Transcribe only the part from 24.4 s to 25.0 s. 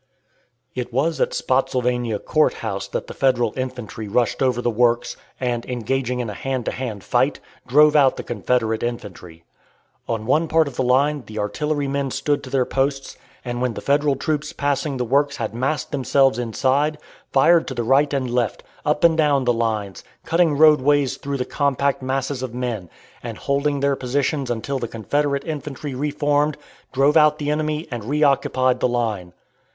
until the